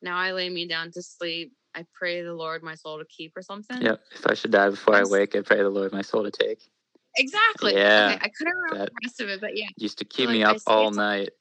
[0.02, 1.54] "Now I lay me down to sleep.
[1.76, 3.82] I pray the Lord my soul to keep," or something.
[3.82, 4.02] Yep.
[4.12, 6.70] If I should die before I wake, I pray the Lord my soul to take.
[7.18, 7.74] Exactly.
[7.76, 10.34] Yeah, Okay, I couldn't remember the rest of it, but yeah, Used to keep like,
[10.34, 11.32] me up all night.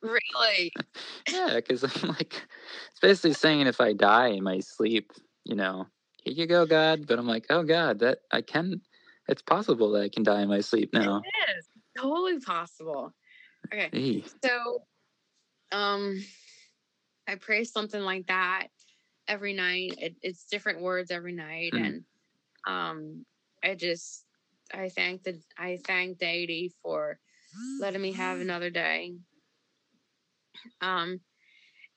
[0.00, 0.72] really.
[1.32, 2.46] yeah, because I'm like,
[2.90, 5.12] it's basically saying if I die in my sleep,
[5.44, 5.88] you know,
[6.22, 7.06] here you go, God.
[7.06, 8.82] But I'm like, oh God, that I can.
[9.28, 11.22] It's possible that I can die in my sleep now.
[11.24, 11.68] It is
[12.00, 13.12] totally possible.
[13.72, 13.90] Okay.
[13.92, 14.24] Eee.
[14.44, 14.84] So,
[15.72, 16.22] um,
[17.28, 18.68] I pray something like that
[19.28, 19.94] every night.
[19.98, 21.78] It, it's different words every night, Hmm.
[21.78, 22.04] and
[22.66, 23.26] um,
[23.62, 24.24] I just
[24.72, 27.18] I thank the I thank deity for
[27.80, 29.14] letting me have another day.
[30.80, 31.20] Um,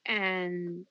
[0.06, 0.86] and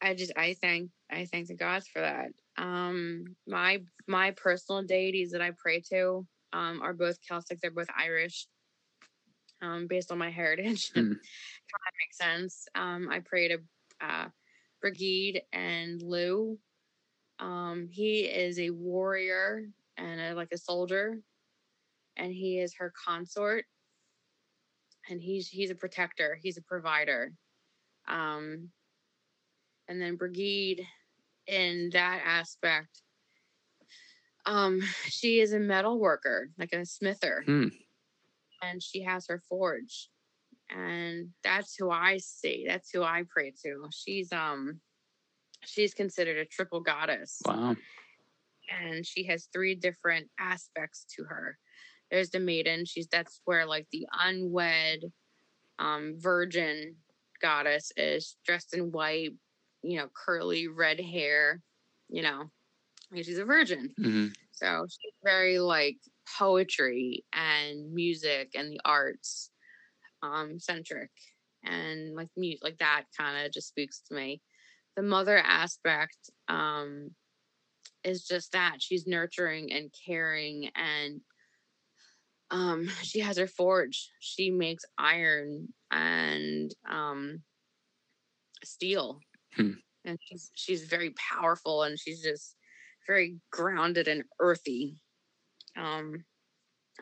[0.00, 2.28] I just I thank I thank the gods for that.
[2.58, 7.60] Um, my my personal deities that I pray to um are both Celtic.
[7.60, 8.46] They're both Irish.
[9.62, 11.12] Um, based on my heritage, Hmm.
[11.12, 12.68] that makes sense.
[12.74, 13.58] Um, I pray to
[14.02, 14.28] uh,
[14.82, 16.58] Brigid and Lugh.
[17.38, 21.18] Um, he is a warrior and a, like a soldier,
[22.16, 23.64] and he is her consort.
[25.08, 26.38] And he's he's a protector.
[26.42, 27.32] He's a provider.
[28.08, 28.70] Um,
[29.88, 30.82] and then Brigid,
[31.46, 33.02] in that aspect,
[34.46, 37.42] um, she is a metal worker, like a smither.
[37.44, 37.68] Hmm.
[38.62, 40.08] and she has her forge.
[40.68, 42.64] And that's who i see.
[42.66, 43.88] That's who i pray to.
[43.92, 44.80] She's um
[45.64, 47.40] she's considered a triple goddess.
[47.46, 47.76] Wow.
[48.84, 51.56] and she has three different aspects to her.
[52.10, 52.84] There's the maiden.
[52.84, 55.04] She's that's where like the unwed
[55.78, 56.96] um virgin
[57.40, 59.32] goddess is dressed in white
[59.82, 61.60] you know curly red hair
[62.08, 62.50] you know
[63.14, 65.98] she's a virgin hmm so she's very like
[66.38, 69.50] poetry and music and the arts
[70.22, 71.10] um centric
[71.64, 74.40] and like music like that kind of just speaks to me.
[74.96, 76.16] The mother aspect
[76.48, 77.10] um
[78.04, 81.20] is just that she's nurturing and caring and
[82.50, 84.10] um she has her forge.
[84.20, 87.42] She makes iron and um
[88.64, 89.20] steel.
[89.54, 89.72] Hmm.
[90.04, 92.55] And she's she's very powerful and she's just
[93.06, 95.00] very grounded and earthy.
[95.76, 96.24] Um,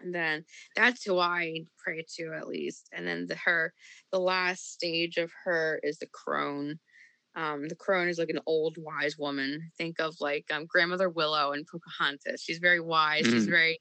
[0.02, 0.44] and then
[0.76, 2.88] that's who I pray to at least.
[2.92, 3.72] And then the her,
[4.12, 6.78] the last stage of her is the crone.
[7.36, 9.70] Um, the crone is like an old wise woman.
[9.76, 12.42] Think of like um, grandmother Willow and Pocahontas.
[12.42, 13.26] She's very wise.
[13.26, 13.50] She's Mm.
[13.50, 13.80] very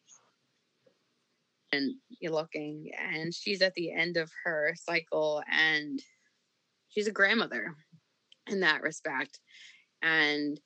[1.71, 5.99] and looking, and she's at the end of her cycle, and
[6.89, 7.75] she's a grandmother
[8.47, 9.39] in that respect.
[10.01, 10.59] And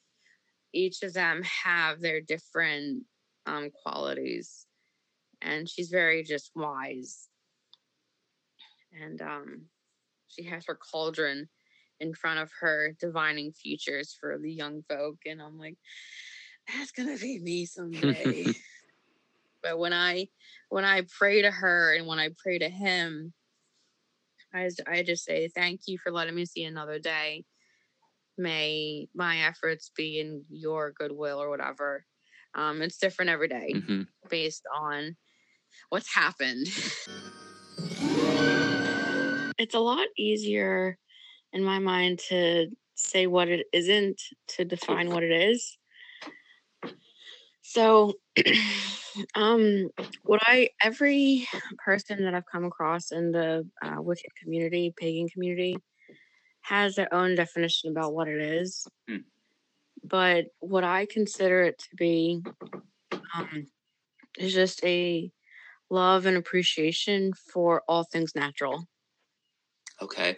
[0.77, 3.03] each of them have their different
[3.45, 4.65] um, qualities.
[5.41, 7.27] And she's very just wise.
[9.01, 9.61] And um,
[10.27, 11.49] she has her cauldron
[11.99, 15.17] in front of her divining futures for the young folk.
[15.25, 15.77] And i'm like
[16.67, 18.53] that's gonna be me someday.
[19.63, 20.27] But when i
[20.69, 23.33] when i pray to her and when i pray to him
[24.53, 27.43] I, I just say thank you for letting me see another day
[28.37, 32.05] may my efforts be in your goodwill or whatever
[32.55, 35.15] um, it's different every day hmm based on
[35.89, 36.67] what's happened.
[39.57, 40.97] It's a lot easier
[41.53, 45.77] in my mind to say what it isn't to define what it is.
[47.61, 48.13] So,
[49.35, 49.89] um,
[50.23, 51.47] what I every
[51.83, 55.77] person that I've come across in the uh, Wiccan community, pagan community,
[56.67, 58.85] has their own definition about what it is.
[59.07, 59.17] Hmm.
[60.03, 62.41] But what I consider it to be
[63.33, 63.67] um,
[64.37, 65.31] is just a
[65.89, 68.85] love and appreciation for all things natural
[70.01, 70.37] Okay.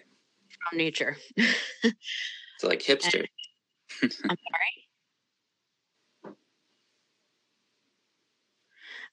[0.70, 1.18] from nature.
[2.60, 3.26] So like hipster.
[4.04, 4.38] I'm sorry.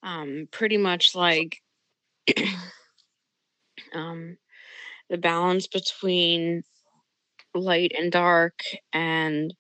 [0.03, 1.59] Um, pretty much like
[3.95, 4.37] um,
[5.09, 6.65] the balance between
[7.57, 8.61] light and dark
[8.93, 9.55] and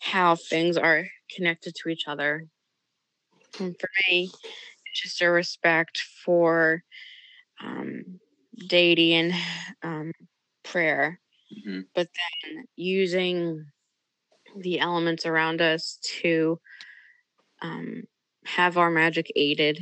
[0.00, 2.46] how things are connected to each other.
[3.58, 4.30] And for me,
[4.86, 6.82] it's just a respect for
[7.62, 8.20] um,
[8.68, 9.34] deity and
[9.82, 10.12] um,
[10.64, 11.20] prayer.
[11.64, 12.08] hmm but
[12.44, 13.66] then using
[14.58, 16.58] the elements around us to
[17.62, 18.02] um,
[18.44, 19.80] have our magic aided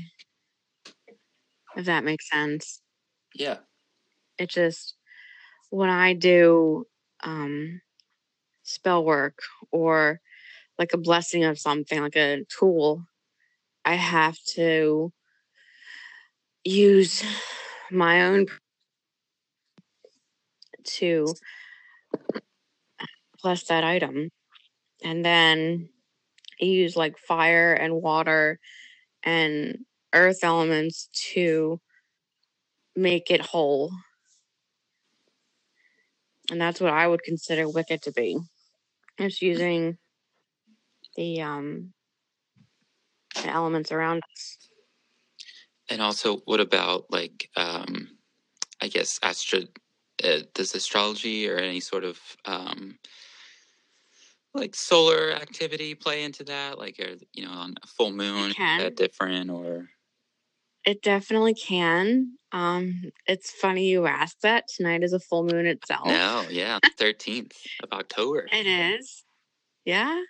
[1.76, 2.80] if that makes sense.
[3.34, 3.58] Yeah.
[4.38, 4.96] It just
[5.70, 6.86] when I do
[7.24, 7.80] um
[8.62, 9.38] spell work
[9.70, 10.20] or
[10.78, 13.04] like a blessing of something, like a tool,
[13.84, 15.12] I have to
[16.64, 17.22] use
[17.90, 18.46] my own
[20.84, 21.34] to
[23.42, 24.30] bless that item.
[25.02, 25.90] And then
[26.58, 28.58] use like fire and water
[29.22, 29.78] and
[30.14, 31.80] earth elements to
[32.96, 33.90] make it whole.
[36.50, 38.38] And that's what I would consider Wicca to be.
[39.18, 39.98] It's using
[41.16, 41.92] the um
[43.34, 44.58] the elements around us.
[45.88, 48.08] And also, what about like, um,
[48.80, 49.60] I guess, astro?
[50.22, 52.98] Uh, does astrology or any sort of um,
[54.54, 56.78] like solar activity play into that?
[56.78, 59.90] Like, are, you know, on a full moon, is that different or?
[60.84, 62.36] It definitely can.
[62.52, 64.64] Um it's funny you asked that.
[64.68, 66.06] Tonight is a full moon itself.
[66.06, 68.48] No, yeah, thirteenth of October.
[68.52, 69.24] It is.
[69.84, 70.20] Yeah.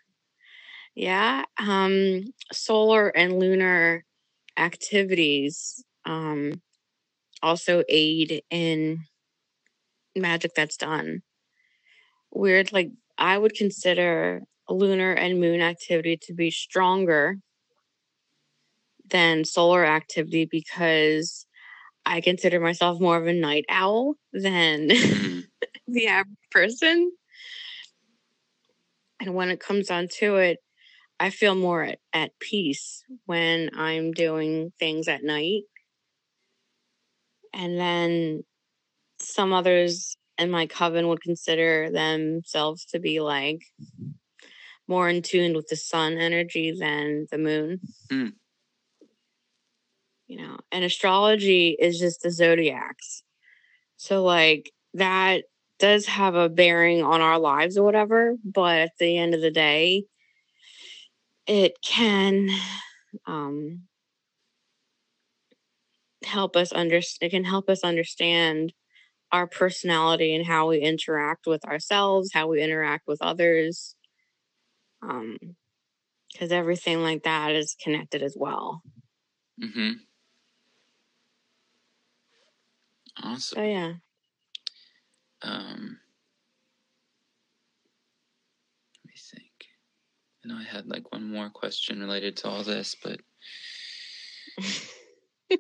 [0.94, 1.44] Yeah.
[1.58, 4.04] Um solar and lunar
[4.56, 6.60] activities um
[7.42, 9.00] also aid in
[10.16, 11.22] magic that's done.
[12.32, 17.36] Weird like I would consider lunar and moon activity to be stronger
[19.14, 21.46] than solar activity because
[22.04, 25.44] I consider myself more of a night owl than Mhm.
[25.86, 27.12] the average person.
[29.20, 30.58] And when it comes down to it,
[31.20, 35.62] I feel more at, at peace when I'm doing things at night.
[37.52, 38.42] And then
[39.20, 43.62] some others in my coven would consider themselves to be like
[44.88, 47.80] more in tune with the sun energy than the moon.
[48.10, 48.28] Hmm.
[50.34, 53.22] You know, and astrology is just the zodiacs.
[53.98, 55.44] So, like, that
[55.78, 59.52] does have a bearing on our lives or whatever, but at the end of the
[59.52, 60.06] day,
[61.46, 62.48] it can
[63.26, 63.82] um
[66.24, 68.72] help us under it can help us understand
[69.32, 73.94] our personality and how we interact with ourselves, how we interact with others.
[75.02, 75.38] Um
[76.32, 78.82] because everything like that is connected as well.
[79.62, 79.92] Mm-hmm.
[83.38, 83.94] So yeah.
[85.42, 85.98] Um,
[89.04, 89.50] let me think.
[90.44, 93.20] I know I had like one more question related to all this, but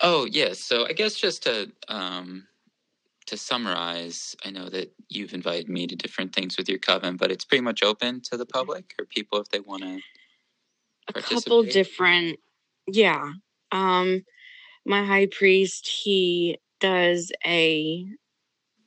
[0.00, 0.52] oh yeah.
[0.52, 2.46] So I guess just to um,
[3.26, 7.30] to summarize, I know that you've invited me to different things with your coven, but
[7.30, 10.00] it's pretty much open to the public or people if they want to.
[11.14, 12.38] a couple different
[12.86, 13.32] yeah
[13.72, 14.22] um
[14.86, 18.06] my high priest he does a,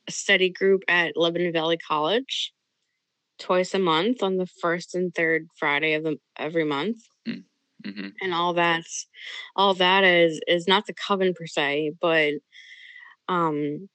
[0.10, 2.52] study group at lebanon valley college
[3.39, 6.98] twice a month on the first and third friday of the every month.
[7.26, 7.39] Hmm
[8.22, 9.08] and all that's
[9.56, 12.34] all that is is not the coven per se but
[13.28, 13.89] um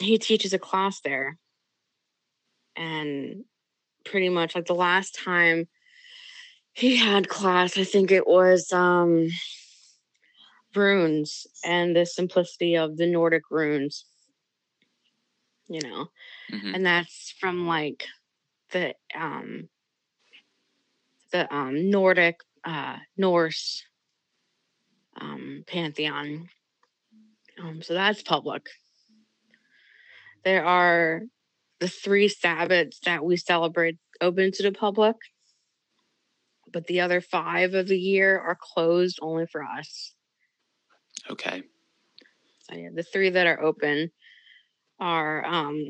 [0.00, 1.36] he teaches a class there.
[2.74, 3.44] And
[4.06, 5.68] pretty much like the last time
[6.72, 9.28] he had class i think it was um
[10.74, 14.04] runes and the simplicity of the nordic runes
[15.68, 16.08] you know?
[16.50, 18.04] Hmm and that's from like
[18.72, 19.68] the um
[21.32, 23.84] the um nordic uh norse
[25.20, 26.48] um pantheon.
[27.62, 28.66] Um so that's public.
[30.44, 31.22] There are
[31.78, 35.16] the three sabbats that we celebrate open to the public
[36.72, 40.14] but the other five of the year are closed only for us
[41.30, 41.62] Okay.
[42.60, 44.10] So yeah, the three that are open
[44.98, 45.84] are um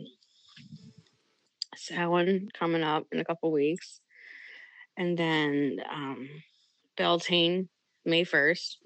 [1.77, 4.01] Samhain coming up in a couple weeks.
[4.97, 6.29] And then um
[6.97, 7.69] Beltane
[8.05, 8.77] May 1st.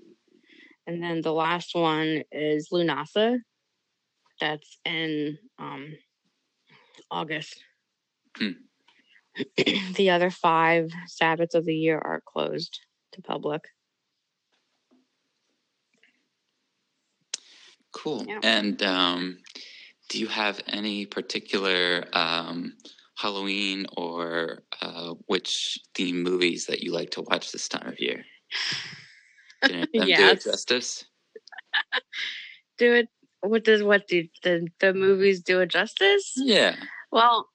[0.87, 3.39] And then the last one is Lughnasadh.
[4.41, 5.97] That's in um
[7.11, 7.63] August.
[8.37, 8.51] Hmm.
[9.95, 12.81] the other five Sabbats of the year are closed
[13.13, 13.65] to public.
[17.95, 18.25] Cool.
[18.27, 18.41] Yeah.
[18.43, 19.39] And um,
[20.09, 22.75] do you have any particular um,
[23.17, 28.25] Halloween or uh, witch theme movies that you like to watch this time of year?
[29.63, 31.05] Can them do it justice?
[32.77, 33.09] Do it
[33.41, 36.33] what does what do the, the movies do it justice?
[36.35, 36.75] Yeah.
[37.13, 37.49] Well,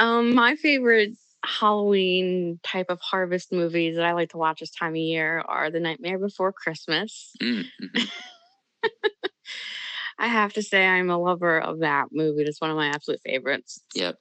[0.00, 1.12] um, my favorite
[1.44, 5.70] Halloween type of harvest movies that I like to watch this time of year are
[5.70, 8.08] The Nightmare Before Christmas Mm, mhm.
[10.18, 12.42] I have to say I'm a lover of that movie.
[12.42, 13.82] It's one of my absolute favorites.
[13.94, 14.18] Yep.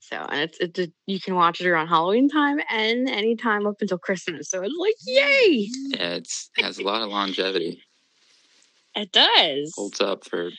[0.00, 3.66] So, and it's it's a, you can watch it around Halloween time and any time
[3.66, 4.50] up until Christmas.
[4.50, 5.68] So it's like, yay!
[5.88, 7.82] Yeah, it's has a lot of longevity.
[8.96, 9.72] It does.
[9.74, 10.50] Holds up for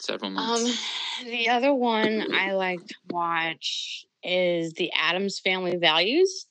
[0.00, 1.20] several months.
[1.22, 6.48] Um, the other one I like to watch is the Addams Family Values.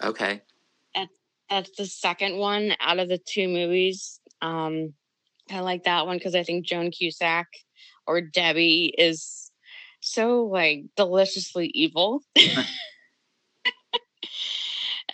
[0.00, 0.42] okay.
[1.48, 4.20] That's the second one out of the two movies.
[4.42, 4.94] Um,
[5.50, 7.46] I like that one because I think Joan Cusack
[8.06, 9.50] or Debbie is
[10.00, 12.22] so like deliciously evil.
[12.36, 12.66] and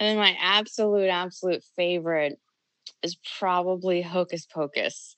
[0.01, 2.39] then my absolute, absolute favorite
[3.03, 5.17] is probably Hocus Pocus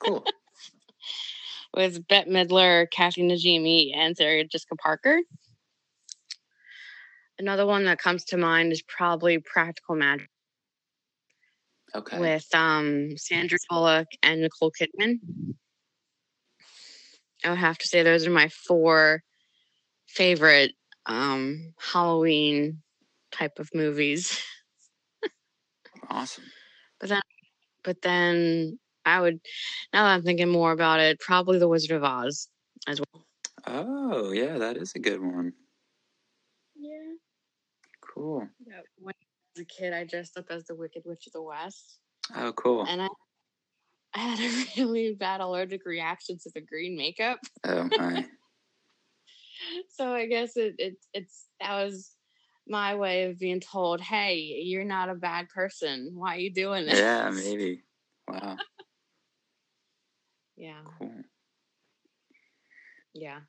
[0.00, 0.24] Cool.
[1.74, 5.20] with Bette Midler, Kathy Najimy, and Sarah Jessica Parker.
[7.38, 10.29] Another one that comes to mind is probably Practical Magic
[11.94, 12.18] Okay.
[12.18, 15.18] with um, Sandra Bullock and Nicole Kidman.
[17.44, 19.22] I would have to say those are my four
[20.06, 20.72] favorite
[21.06, 22.82] um, Halloween
[23.32, 24.40] type of movies.
[26.08, 26.44] Awesome.
[27.00, 27.20] But then
[27.82, 29.40] but then I would,
[29.92, 32.48] now that I'm thinking more about it, probably The Wizard of Oz
[32.86, 33.24] as well.
[33.66, 35.52] Oh, yeah, that is a good one.
[36.76, 37.14] Yeah.
[38.00, 38.48] Cool.
[38.98, 41.98] When I was a kid, I dressed up as the Wicked Witch of the West.
[42.34, 42.84] Oh, cool.
[42.84, 43.08] And I,
[44.14, 47.38] I had a really bad allergic reaction to the green makeup.
[47.64, 48.26] Oh, my.
[49.90, 52.14] so I guess it, it it's that was
[52.66, 56.12] my way of being told, "Hey, you're not a bad person.
[56.14, 57.82] Why are you doing this?" yeah, maybe.
[58.28, 58.58] Wow.
[60.56, 61.12] Yeah, Cool.
[63.14, 63.40] yeah.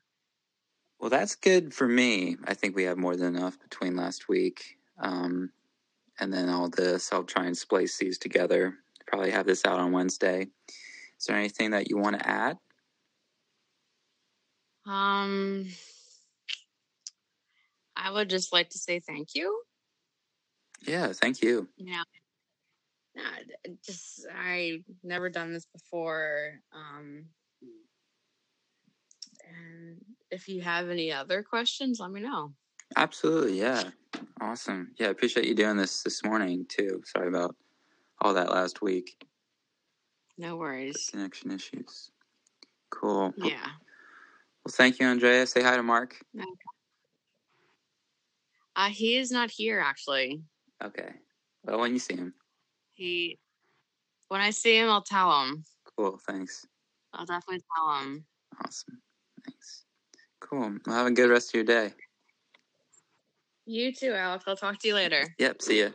[0.98, 2.36] Well, that's good for me.
[2.44, 4.78] I think we have more than enough between last week.
[4.98, 5.50] Um,
[6.20, 8.74] and then all this, I'll try and splice these together.
[9.06, 10.46] Probably have this out on Wednesday.
[11.18, 12.56] Is there anything that you want to add?
[14.86, 15.68] Um,
[17.96, 19.62] I would just like to say thank you.
[20.86, 21.68] Yeah, thank you.
[21.76, 22.02] Yeah.
[23.14, 23.22] Nah,
[23.84, 26.60] just I never done this before.
[26.74, 27.26] Um,
[29.48, 30.00] and
[30.30, 32.54] if you have any other questions, let me know.
[32.96, 33.84] Absolutely, yeah.
[34.40, 34.92] Awesome.
[34.98, 37.02] Yeah, I appreciate you doing this this morning too.
[37.04, 37.54] Sorry about
[38.20, 39.24] all that last week.
[40.38, 41.08] No worries.
[41.10, 42.10] Connection issues.
[42.90, 43.32] Cool.
[43.36, 43.66] Yeah.
[44.64, 45.46] Well, thank you, Andrea.
[45.46, 46.20] Say hi to Mark.
[48.74, 50.42] Uh, he is not here actually.
[50.82, 51.10] Okay.
[51.64, 52.34] Well, when you see him.
[52.92, 53.38] He,
[54.28, 55.64] when I see him, I'll tell him.
[55.96, 56.18] Cool.
[56.26, 56.66] Thanks.
[57.12, 58.24] I'll definitely tell him.
[58.64, 59.00] Awesome.
[59.44, 59.84] Thanks.
[60.40, 60.76] Cool.
[60.86, 61.92] Well, have a good rest of your day.
[63.66, 64.44] You too, Alex.
[64.46, 65.34] I'll talk to you later.
[65.38, 65.62] Yep.
[65.62, 65.90] See ya.